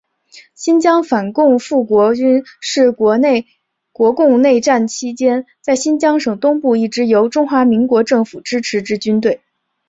[0.55, 3.15] 新疆反共复国军是国
[4.13, 9.41] 共内战期间在新疆省东部一支由中华民国政府支持之军队。